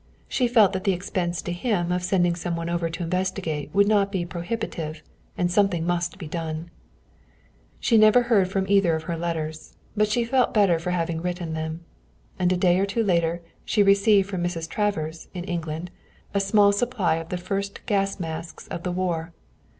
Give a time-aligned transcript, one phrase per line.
[0.27, 3.87] She felt that the expense to him of sending some one over to investigate would
[3.87, 5.03] not be prohibitive,
[5.37, 6.71] and something must be done.
[7.79, 11.53] She never heard from either of her letters, but she felt better for having written
[11.53, 11.81] them.
[12.39, 14.67] And a day or two later she received from Mrs.
[14.67, 15.91] Travers, in England,
[16.33, 19.33] a small supply of the first gas masks of the war.